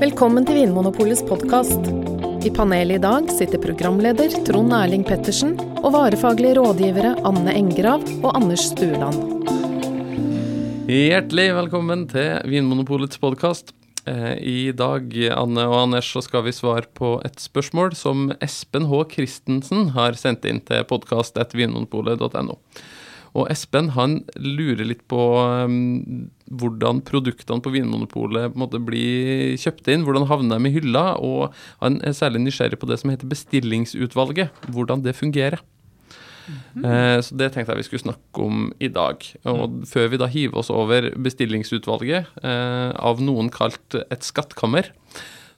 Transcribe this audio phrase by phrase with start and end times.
[0.00, 1.90] Velkommen til Vinmonopolets podkast.
[2.40, 5.50] I panelet i dag sitter programleder Trond Erling Pettersen
[5.82, 9.18] og varefaglige rådgivere Anne Engrav og Anders Stueland.
[10.88, 13.74] Hjertelig velkommen til Vinmonopolets podkast.
[14.40, 19.02] I dag Anne og Anders, så skal vi svare på et spørsmål som Espen H.
[19.12, 22.56] Christensen har sendt inn til podkast.vinmonopolet.no.
[23.38, 30.06] Og Espen han lurer litt på um, hvordan produktene på Vinmonopolet på blir kjøpt inn.
[30.06, 31.04] Hvordan havner de i hylla?
[31.22, 34.64] Og han er særlig nysgjerrig på det som heter bestillingsutvalget.
[34.74, 35.62] Hvordan det fungerer.
[36.50, 39.24] Eh, så det tenkte jeg vi skulle snakke om i dag.
[39.50, 44.90] Og før vi da hiver oss over bestillingsutvalget, eh, av noen kalt et skattkammer,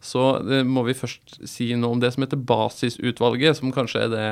[0.03, 4.11] så eh, må vi først si noe om det som heter basisutvalget, som kanskje er
[4.11, 4.25] det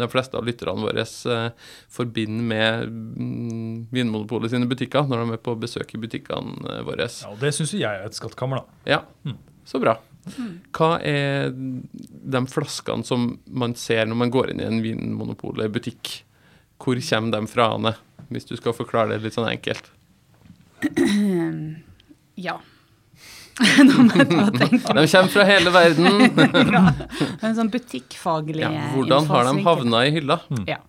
[0.00, 5.44] de fleste av lytterne våre eh, forbinder med mm, Vinmonopolet sine butikker når de er
[5.44, 7.10] på besøk i butikkene våre.
[7.10, 8.96] Ja, og Det syns jeg er et skattkammer, da.
[8.96, 9.36] Ja,
[9.68, 9.98] så bra.
[10.72, 16.14] Hva er de flaskene som man ser når man går inn i en Vinmonopolet-butikk?
[16.80, 17.92] Hvor kommer de fra, Ane?
[18.32, 19.92] Hvis du skal forklare det litt sånn enkelt.
[22.34, 22.56] Ja.
[23.86, 24.94] Nå må jeg bare tenke.
[24.98, 26.08] De kommer fra hele verden.
[26.74, 30.40] Ja, en sånn butikkfaglig Ja, hvordan har de havna i hylla?
[30.68, 30.80] Ja.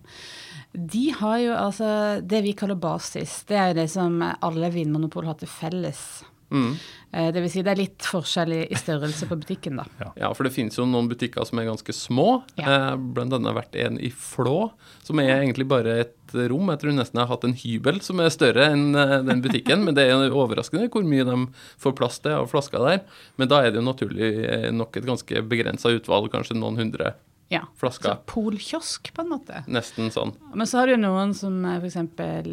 [0.76, 1.88] De har jo altså
[2.26, 6.02] Det vi kaller basis, det er jo det som alle vinmonopol har til felles.
[6.50, 6.76] Mm.
[7.12, 10.12] Eh, Det vil si det er litt forskjell i størrelse på butikken, da.
[10.16, 12.42] Ja, for det finnes jo noen butikker som er ganske små.
[12.60, 12.92] Ja.
[12.92, 14.70] Eh, blant annet vært en i Flå,
[15.02, 16.12] som er egentlig bare et
[16.50, 16.68] rom.
[16.70, 19.84] Jeg tror nesten jeg har hatt en hybel som er større enn eh, den butikken.
[19.84, 21.38] men det er jo overraskende hvor mye de
[21.82, 23.00] får plass til av flasker der.
[23.38, 27.14] Men da er det jo naturlig nok et ganske begrensa utvalg, kanskje noen hundre
[27.48, 27.60] Ja.
[27.78, 28.16] Flaska.
[28.16, 29.60] Så polkiosk, på en måte.
[29.70, 30.32] Nesten sånn.
[30.52, 31.94] Men så har du jo noen som f.eks.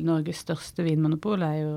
[0.06, 1.74] Norges største vinmonopol er jo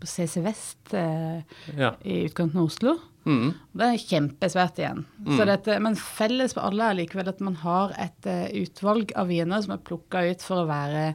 [0.00, 1.40] på CC Vest eh,
[1.76, 1.94] Ja.
[2.04, 2.96] i utkanten av Oslo.
[3.26, 3.54] Mm.
[3.74, 5.00] Det er kjempesvært igjen.
[5.34, 9.26] Så dette, men felles på alle er likevel at man har et uh, utvalg av
[9.32, 11.08] viner som er plukka ut for å være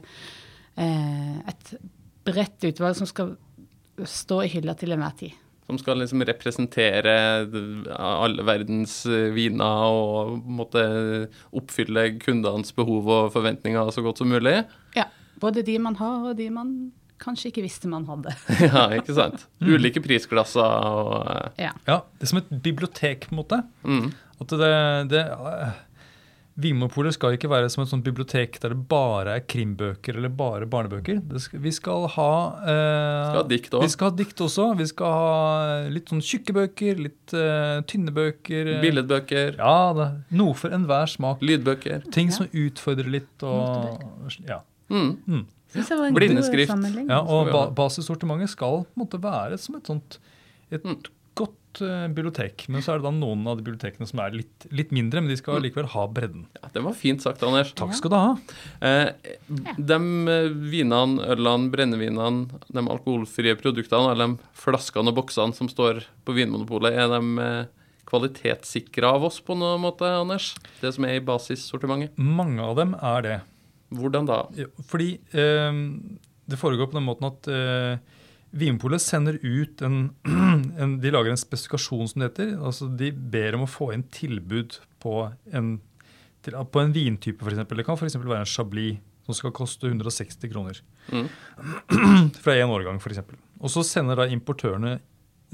[0.76, 1.72] uh, et
[2.28, 3.32] bredt utvalg som skal
[4.04, 5.38] stå i hylla til enhver tid.
[5.70, 7.12] Som skal liksom representere
[7.96, 10.82] alle verdens eh, viner og måtte
[11.54, 14.58] oppfylle kundenes behov og forventninger så godt som mulig.
[14.98, 15.06] Ja,
[15.40, 16.74] Både de man har, og de man
[17.22, 18.34] kanskje ikke visste man hadde.
[18.66, 19.46] Ja, ikke sant?
[19.62, 20.60] Ulike prisklasser
[20.90, 21.72] og eh, Ja.
[21.88, 23.62] Ja, Det er som et bibliotek, på en måte.
[23.86, 24.12] mm.
[24.42, 24.68] At det,
[25.12, 25.24] det
[26.62, 30.66] Vinmonopolet skal ikke være som et sånt bibliotek der det bare er krimbøker eller bare
[30.68, 31.22] barnebøker.
[31.30, 32.26] Det skal, vi skal ha
[32.60, 33.86] eh, Skal ha dikt også.
[33.86, 34.66] Vi skal ha dikt også.
[34.76, 35.30] Vi skal ha
[35.94, 38.68] litt sånn tjukke bøker, litt eh, tynne bøker.
[38.74, 40.08] eh, Billedbøker, Ja, det,
[40.42, 41.40] noe for enhver smak.
[41.40, 42.04] lydbøker.
[42.12, 42.36] Ting Ja.
[42.42, 44.04] som utfordrer litt og
[44.44, 44.60] ja.
[44.92, 45.14] Mm.
[45.24, 45.46] Mm.
[45.72, 47.08] Synes jeg var en Blindeskrift.
[47.08, 50.18] Ja, og ba basissortimentet skal måtte være som et sånt
[50.72, 50.96] et Mm.
[51.34, 52.66] godt uh, bibliotek.
[52.68, 55.28] Men så er det da noen av de bibliotekene som er litt, litt mindre, men
[55.32, 55.62] de skal Mm.
[55.64, 56.46] likevel ha bredden.
[56.62, 57.72] Ja, det var fint sagt, Anders.
[57.72, 58.36] Takk skal du ha.
[58.82, 59.12] Eh,
[59.78, 59.96] de
[60.28, 66.34] eh, vinene, ølene, brennevinene, de alkoholfrie produktene, alle de flaskene og boksene som står på
[66.36, 67.64] Vinmonopolet, er de eh,
[68.12, 70.54] kvalitetssikra av oss på noen måte, Anders?
[70.82, 72.12] Det som er i basissortimentet?
[72.20, 73.40] Mange av dem er det.
[73.98, 74.40] Hvordan da?
[74.88, 75.78] Fordi eh,
[76.50, 78.18] det foregår på den måten at eh,
[78.52, 80.10] Vinpolet sender ut en,
[80.82, 82.50] en De lager en spesifikasjon, som det heter.
[82.60, 85.14] altså De ber om å få inn tilbud på
[85.56, 85.78] en,
[86.44, 87.62] til, på en vintype, f.eks.
[87.70, 88.18] Det kan f.eks.
[88.20, 90.80] være en Chablis som skal koste 160 kroner.
[91.14, 91.28] Mm.
[92.42, 93.22] Fra én årgang, f.eks.
[93.62, 94.96] Og så sender da importørene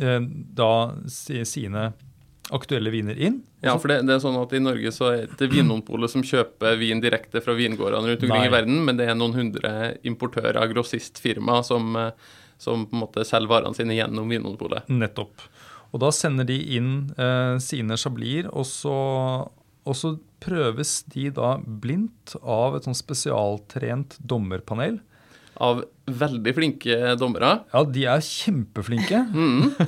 [0.01, 0.21] eh,
[0.59, 0.71] da
[1.13, 1.91] si- sine
[2.55, 3.41] aktuelle viner inn.
[3.65, 6.79] Ja, for det, det er sånn at I Norge så er det Vinmonopolet som kjøper
[6.81, 8.51] vin direkte fra vingårdene rundt omkring Nei.
[8.51, 9.73] i verden, men det er noen hundre
[10.09, 14.89] importører, grossistfirma, som, eh, som på en måte selger varene sine gjennom Vinmonopolet.
[14.93, 15.45] Nettopp.
[15.93, 18.97] Og da sender de inn eh, sine chablis, og så,
[19.85, 20.15] og så
[20.45, 25.01] prøves de da blindt av et sånn spesialtrent dommerpanel.
[25.59, 27.51] Av veldig flinke dommere.
[27.73, 29.23] Ja, de er kjempeflinke.
[29.35, 29.73] Mm.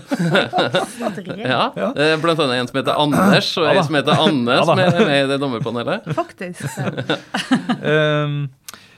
[1.40, 4.98] Ja, eh, Blant annet en som heter Anders, og en som heter Anne, som er
[4.98, 6.10] med i det dommerpanelet.
[6.16, 6.66] Faktisk.
[7.80, 8.88] Ehm, eh,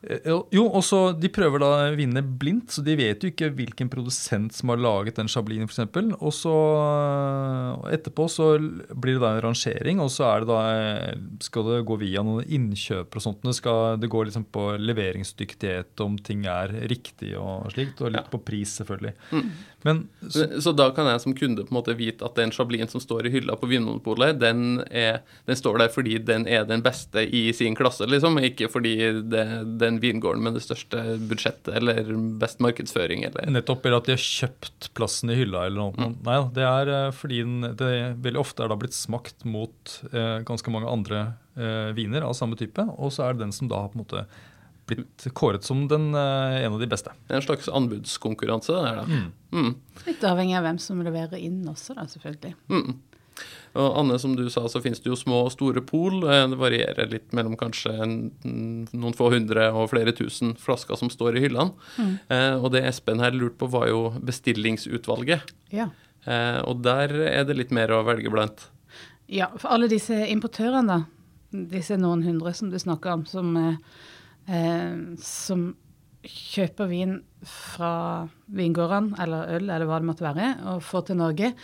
[0.00, 3.90] jo, og så De prøver da å vinne blindt, så de vet jo ikke hvilken
[3.92, 5.82] produsent som har laget den sjablinen f.eks.
[6.24, 10.60] Og så eh, etterpå så blir det da en rangering, og så er det da,
[10.72, 13.42] eh, skal det gå via noen innkjøpere og sånt.
[13.44, 18.20] Det, skal, det går liksom på leveringsdyktighet, om ting er riktig og slikt, og litt
[18.24, 18.30] Ja.
[18.32, 19.14] på pris, selvfølgelig.
[19.32, 19.50] Mm.
[19.84, 22.88] Men så, Så da kan jeg som kunde på en måte vite at den sjablinen
[22.88, 26.82] som står i hylla på Vinmonopolet, den, er, den står der fordi den er den
[26.84, 28.36] beste i sin klasse, liksom.
[28.44, 28.96] Ikke fordi
[29.28, 34.08] det er den vingården med det største budsjettet eller best markedsføring eller nettopp eller at
[34.08, 35.94] de har kjøpt plassen i hylla eller noe.
[35.98, 36.18] Mm.
[36.26, 37.90] Nei det er eh, fordi den, det
[38.24, 41.24] veldig ofte er da blitt smakt mot eh, ganske mange andre
[41.58, 44.06] eh, viner av samme type, og så er det den som da har på en
[44.06, 44.24] måte
[44.90, 47.12] blitt kåret som den, eh, en av de beste.
[47.26, 49.20] Det er en slags anbudskonkurranse, det er da.
[49.54, 49.74] Mm.
[50.06, 52.54] Litt avhengig av hvem som leverer inn også, da, selvfølgelig.
[52.72, 52.98] Mm.
[53.78, 56.24] Og Anne, som du sa, så finnes det jo små og store pol.
[56.26, 58.14] Eh, Det varierer litt mellom kanskje en,
[58.90, 61.70] noen få hundre og flere tusen flasker som står i hyllene.
[62.28, 65.52] Eh, og det Espen her lurte på, var jo bestillingsutvalget.
[65.70, 65.88] Ja.
[66.26, 68.66] Eh, og der er det litt mer å velge blant.
[69.30, 71.04] Ja, for alle disse importørene, da,
[71.70, 73.76] disse noen hundre som du snakker om, som, eh,
[74.50, 75.76] eh, som
[76.24, 77.12] kjøper vin
[77.48, 81.54] fra vingårdene, eller øl, eller hva det måtte være, og får til Norge,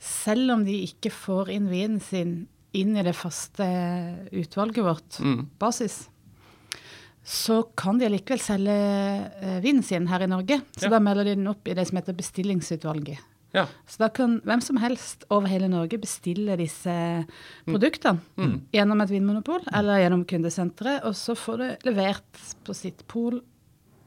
[0.00, 2.36] selv om de ikke får inn vinen sin
[2.76, 3.64] inn i det faste
[4.36, 5.46] utvalget vårt, Mm.
[5.58, 6.08] basis,
[7.26, 8.74] så kan de allikevel selge
[9.42, 10.60] eh, vinen sin her i Norge.
[10.76, 10.90] Så Ja.
[10.90, 13.18] da melder de den opp i det som heter bestillingsutvalget.
[13.54, 13.66] Ja.
[13.86, 17.26] Så da kan hvem som helst over hele Norge bestille disse
[17.66, 18.60] produktene Mm.
[18.72, 22.22] gjennom et vinmonopol eller gjennom kundesenteret, og så får du levert
[22.64, 23.40] på sitt pol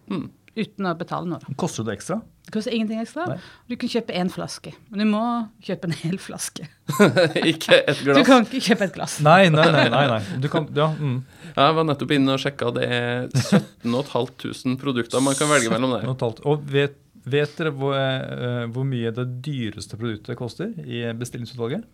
[0.09, 0.27] Mm.
[0.59, 1.55] uten å betale noe.
[1.59, 2.19] Koster det ekstra?
[2.49, 3.27] Det koster ingenting ekstra.
[3.29, 3.35] Nei.
[3.69, 5.21] Du kan kjøpe én flaske, men du må
[5.63, 6.65] kjøpe en hel flaske.
[7.51, 8.17] ikke et glass?
[8.17, 9.19] Du kan ikke kjøpe et glass.
[9.25, 9.85] Nei, nei, nei.
[9.93, 10.39] nei, nei.
[10.41, 11.19] Du kan, ja, mm.
[11.51, 12.71] Jeg var nettopp inne og sjekka.
[12.75, 16.09] Det er 17 500 produkter man kan velge mellom der.
[16.49, 16.97] Og vet,
[17.29, 21.85] vet dere hvor, uh, hvor mye det dyreste produktet koster i bestillingsutvalget?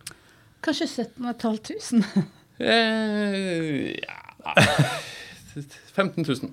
[0.64, 2.24] Kanskje 17 500.
[2.56, 4.22] Eh, ja
[5.96, 6.50] 15 000.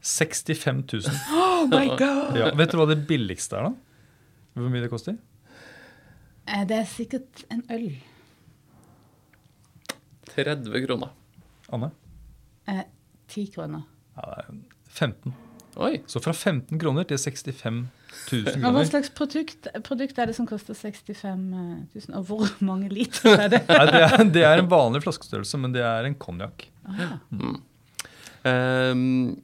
[0.00, 1.16] 65 000.
[1.36, 2.36] Oh my god!
[2.38, 2.50] Ja.
[2.56, 3.72] Vet du hva det billigste er, da?
[4.60, 5.18] Hvor mye det koster?
[6.48, 7.90] Eh, Det er sikkert en øl.
[10.34, 11.12] 30 kroner.
[11.72, 11.90] Anne?
[12.68, 12.82] Eh,
[13.28, 13.82] 10 kroner.
[14.16, 14.58] Ja, det er
[14.90, 15.34] 15.
[15.80, 16.00] Oi.
[16.10, 17.84] Så fra 15 kroner til 65
[18.32, 18.72] 000 kroner.
[18.74, 21.44] hva slags produkt, produkt er det som koster 65
[21.94, 23.60] 000, og hvor mange liter er det?
[23.70, 26.66] Nei, det, er, det er en vanlig flaskestørrelse, men det er en konjakk.
[28.50, 29.38] Ehm,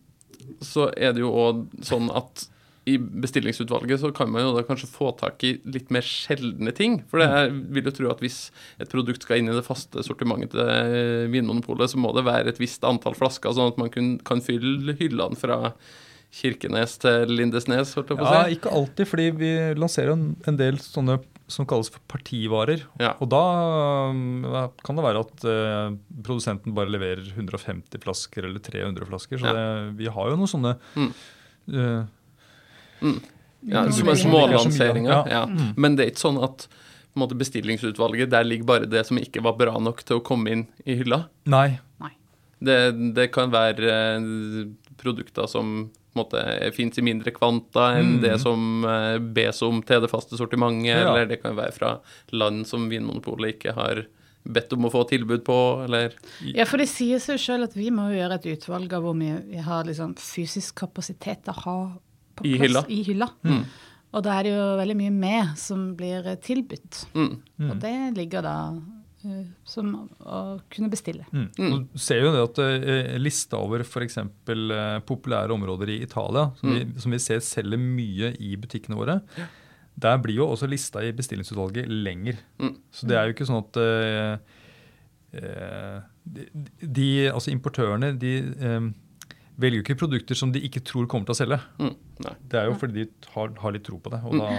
[0.65, 2.49] så er det jo òg sånn at
[2.87, 7.01] i bestillingsutvalget så kan man jo da kanskje få tak i litt mer sjeldne ting.
[7.11, 8.39] For det er, vil jo tro at hvis
[8.79, 12.61] et produkt skal inn i det faste sortimentet til Vinmonopolet, så må det være et
[12.63, 15.75] visst antall flasker, sånn at man kun, kan fylle hyllene fra
[16.37, 21.67] Kirkenes til Lindesnes, jeg Ja, ikke alltid, fordi vi lanserer en, en del sånne som
[21.67, 22.83] kalles for partivarer.
[22.99, 23.13] Ja.
[23.23, 23.41] Og da
[24.11, 24.43] um,
[24.83, 25.95] kan det være at eh,
[26.27, 29.39] produsenten bare leverer 150 flasker eller 300 flasker.
[29.39, 29.53] Så Ja.
[29.55, 31.13] det, vi har jo noen sånne Mm.
[31.73, 32.05] eh,
[33.67, 33.93] Ja, Mm.
[33.93, 35.11] som er er smålanseringer.
[35.11, 35.25] Ja.
[35.31, 35.73] ja.
[35.77, 39.17] Men det er ikke sånn at på en måte, bestillingsutvalget, der ligger bare det som
[39.19, 41.29] ikke var bra nok til å komme inn i hylla.
[41.47, 41.79] Nei.
[42.63, 44.67] Det, det kan være eh,
[44.97, 46.41] produkter som måte
[46.75, 48.21] fins i mindre kvanta enn Mm.
[48.23, 51.11] det som eh, bes om til det faste sortimentet, Ja.
[51.13, 51.99] eller det kan være fra
[52.33, 54.07] land som Vinmonopolet ikke har
[54.47, 56.13] bedt om å få tilbud på, eller
[56.55, 59.03] Ja, for det sier seg jo sjøl at vi må jo gjøre et utvalg av
[59.03, 61.77] hvor mye vi har liksom fysisk kapasitet til å ha
[62.37, 62.85] på I plass hylla.
[62.89, 63.29] i hylla.
[63.45, 63.65] Mm.
[64.15, 67.07] Og da er det jo veldig mye med som blir eh, tilbudt.
[67.15, 67.71] mm.
[67.71, 68.96] Og det ligger da eh,
[69.67, 70.41] som å
[70.73, 71.27] kunne bestille.
[71.33, 71.47] Mm.
[71.59, 71.69] Mm.
[71.73, 74.19] Og Du ser jo det at uh, lista over f.eks.
[74.23, 76.77] Uh, populære områder i Italia, som, Mm.
[76.95, 79.21] vi, som vi ser selger mye i butikkene våre,
[79.97, 82.37] der blir jo også lista i bestillingsutvalget lenger.
[82.61, 82.77] Mm.
[82.93, 84.57] Så det er jo ikke sånn at uh,
[85.37, 86.47] eh, de,
[86.81, 88.89] de, altså importørene de eh,
[89.57, 91.61] velger jo ikke produkter som de ikke tror kommer til å selge.
[91.81, 91.95] Mm.
[92.51, 94.21] Det er jo fordi de har, har litt tro på det.
[94.25, 94.51] og da...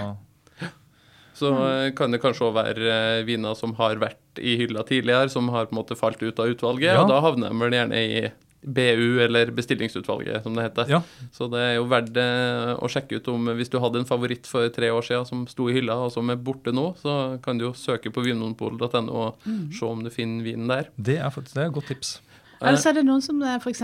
[1.38, 1.94] Så mm.
[1.98, 5.70] kan det kanskje òg være eh, viner som har vært i hylla tidligere, som har
[5.70, 7.02] på en måte falt ut av utvalget, Ja.
[7.04, 8.28] og da havner de vel gjerne i
[8.68, 10.90] BU, eller bestillingsutvalget, som det heter.
[10.90, 11.02] Ja.
[11.32, 14.50] Så det er jo verdt eh, å sjekke ut om hvis du hadde en favoritt
[14.50, 17.62] for tre år siden som sto i hylla, og som er borte nå, så kan
[17.62, 20.90] du jo søke på vinmonopolet.no og se om du finner vinen der.
[20.98, 22.18] Det er faktisk det er et godt tips.
[22.62, 23.82] Eller så er det noen som f.eks.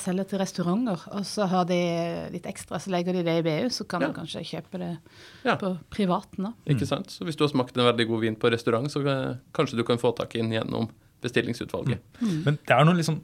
[0.00, 1.76] selger til restauranter, og så har de
[2.32, 4.08] litt ekstra, så legger de det i BU, så kan Ja.
[4.08, 4.98] du kanskje kjøpe det
[5.44, 5.56] Ja.
[5.56, 6.52] på privaten da.
[6.66, 7.10] Ikke sant?
[7.10, 9.84] Så hvis du har smakt en veldig god vin på restaurant, så eh, kanskje du
[9.84, 10.88] kan få tak i den gjennom
[11.22, 12.00] bestillingsutvalget.
[12.44, 13.20] Men det er noe liksom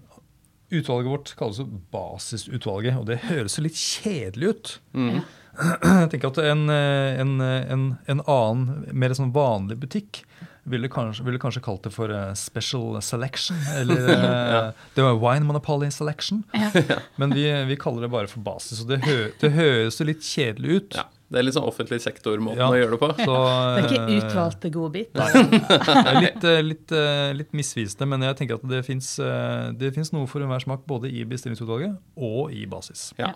[0.66, 1.61] Utvalget vårt kalles
[1.95, 4.71] basisutvalget, og det høres jo litt kjedelig ut.
[4.99, 5.11] Mm.
[5.14, 5.21] Ja.
[6.02, 10.25] Jeg tenker at en, eh, en, en, en annen, mer sånn vanlig butikk
[10.70, 13.58] ville kanskje, ville kanskje kalt det for eh, special selection.
[13.76, 14.08] Eller
[14.54, 14.62] ja.
[14.96, 16.44] det var wine monopoly selection.
[16.56, 16.99] Ja.
[17.16, 18.82] Men vi, vi kaller det bare for basis.
[18.85, 20.96] Og det, hø, det høres jo litt kjedelig ut.
[20.99, 21.06] Ja.
[21.26, 22.68] Det er litt sånn offentlig sektor-måten Ja.
[22.70, 23.08] å gjøre det på.
[23.18, 25.38] Så, Det er ikke eh, utvalgte godbiter.
[26.12, 30.44] Er litt, eh, litt, eh, litt misvisende, men jeg tenker at det fins noe for
[30.44, 31.96] enhver smak både i bestillingsutvalget
[32.28, 33.08] og i basis.
[33.18, 33.32] Ja.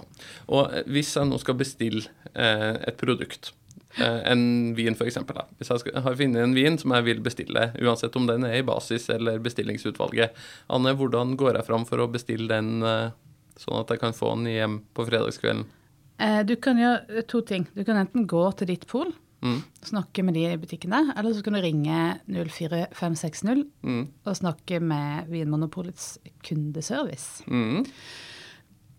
[0.46, 3.50] Og eh, hvis jeg nå skal bestille eh, et produkt,
[3.98, 5.18] eh, en vin f.eks.
[5.58, 8.58] Hvis jeg skal, har funnet en vin som jeg vil bestille, uansett om den er
[8.60, 10.36] i basis eller bestillingsutvalget,
[10.70, 13.10] Anne, hvordan går jeg fram for å bestille den eh,
[13.60, 15.66] sånn at jeg kan få den hjem på fredagskvelden?
[16.20, 17.66] Eh, Du kan gjøre to ting.
[17.74, 19.62] Du kan enten gå til ditt pol, Mm.
[19.80, 24.08] snakke med de i butikken der, eller så kan du ringe 04560 Mm.
[24.26, 27.42] og snakke med Vinmonopolets kundeservice.
[27.48, 27.86] Mm.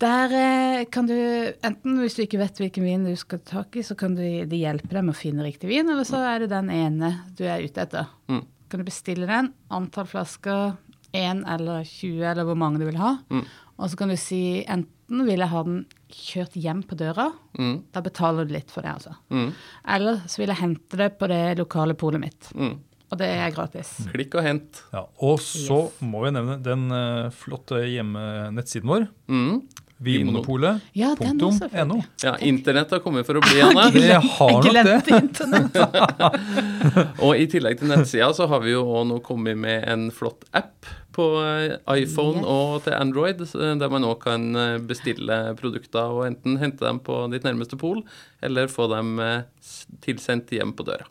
[0.01, 3.75] Der eh, kan du enten, hvis du ikke vet hvilken vin du skal ta tak
[3.77, 6.41] i, så kan du, de hjelpe deg med å finne riktig vin, eller så er
[6.45, 8.07] det den ene du er ute etter.
[8.31, 8.41] Mm.
[8.71, 10.73] Kan du bestille den, antall flasker,
[11.13, 13.17] én eller 20, eller hvor mange du vil ha.
[13.29, 13.43] Mm.
[13.77, 15.81] Og så kan du si enten vil jeg ha den
[16.11, 17.29] kjørt hjem på døra,
[17.59, 17.81] Mm.
[17.91, 19.13] da betaler du litt for det, altså.
[19.29, 19.49] Mm.
[19.91, 22.77] Eller så vil jeg hente det på det lokale polet mitt, Mm.
[23.11, 23.91] og det er gratis.
[24.13, 24.81] Klikk og hent.
[24.93, 29.09] Ja, og så må vi nevne den eh, flotte hjemmenettsiden vår.
[29.27, 29.61] Mm.
[30.01, 30.81] Vinmonopolet.
[30.97, 31.59] Ja, Punktum.
[31.87, 31.99] NO.
[32.23, 33.89] Ja, internett har kommet for å bli, Anne.
[33.93, 34.95] Det har nok det.
[35.13, 35.77] Internett.
[37.25, 40.89] Og i tillegg til nettsida så har vi jo nå kommet med en flott app
[41.11, 42.47] på eh, iPhone Yes.
[42.47, 43.41] og til Android,
[43.81, 47.99] der man òg kan eh, bestille produkter og enten hente dem på ditt nærmeste pol,
[48.41, 49.43] eller få dem eh,
[50.05, 51.09] tilsendt hjem på døra.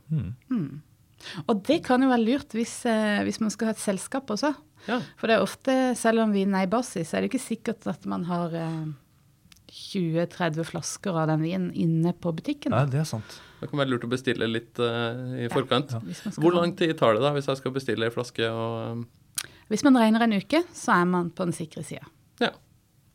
[1.46, 2.78] Og det kan jo være lurt hvis,
[3.26, 4.54] hvis man skal ha et selskap også.
[4.88, 5.00] Ja.
[5.20, 7.86] For det er ofte, selv om vinen er i basis, så er det ikke sikkert
[7.90, 8.88] at man har eh,
[9.70, 12.72] 20-30 flasker av den vinen inne på butikken.
[12.74, 13.36] Nei, det er sant.
[13.60, 15.92] Det kan være lurt å bestille litt eh, i forkant.
[15.94, 16.32] Ja, ja.
[16.40, 19.84] Hvor lang tid tar det da hvis jeg skal bestille ei flaske og eh, hvis
[19.86, 22.08] man regner en uke, så er man på den sikre sida.
[22.42, 22.48] Ja.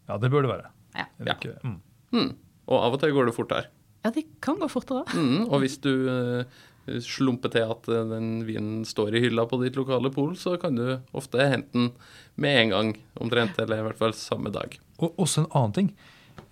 [0.08, 0.70] Ja, det bør det være.
[0.96, 1.10] Ja.
[1.28, 1.36] Ja.
[1.66, 1.82] Mm.
[2.16, 2.30] Mm.
[2.72, 3.68] Og av og til går det fort her.
[4.06, 5.04] ja, det kan gå fortere.
[5.18, 5.50] Mm.
[5.50, 6.62] Og hvis du eh,
[7.02, 10.76] slumper til at eh, den vinen står i hylla på ditt lokale pol, så kan
[10.78, 10.86] du
[11.18, 11.92] ofte hente den
[12.42, 14.78] med en gang, omtrent, eller i hvert fall samme dag.
[15.02, 15.90] Og også en annen ting.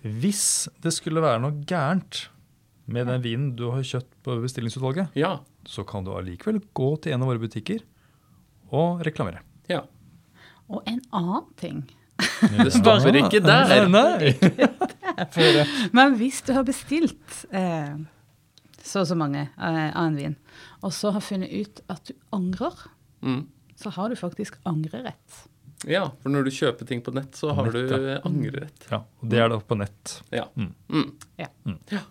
[0.04, 0.44] Hvis
[0.84, 2.26] det skulle være noe gærent
[2.86, 5.38] med den vinen du har kjøpt på bestillingsutvalget, Ja.
[5.64, 7.80] så kan du allikevel gå til en av våre butikker
[8.72, 9.40] og reklamere.
[9.68, 9.82] ja.
[10.68, 11.82] Og en annen ting.
[12.40, 13.84] Det stopper ikke der.
[13.84, 14.32] Nei, nei.
[15.96, 17.96] Men hvis du har bestilt eh,
[18.84, 20.36] så og så mange eh, av en vin,
[20.84, 22.84] og så har funnet ut at du angrer,
[23.24, 23.46] Mm.
[23.80, 25.38] så har du faktisk angrerett.
[25.88, 27.96] Ja, for når du kjøper ting på nett, så har du ja.
[28.16, 28.84] eh, angrerett.
[28.90, 30.18] Ja, og det er da på nett.
[30.32, 30.44] Ja.
[30.56, 30.70] Mm.
[30.92, 31.10] Mm.
[31.40, 31.48] Ja.
[31.92, 32.02] ja.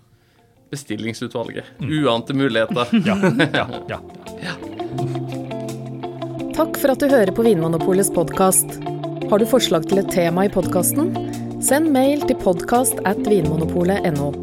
[0.74, 1.66] Bestillingsutvalget.
[1.82, 2.90] Uante muligheter.
[3.06, 3.16] Ja,
[3.54, 3.68] ja,
[4.42, 4.56] ja.
[6.54, 8.78] Takk for at du hører på Vinmonopolets podkast.
[9.30, 11.14] Har du forslag til et tema i podkasten?
[11.64, 14.43] Send mail til podkast at vinmonopolet.no.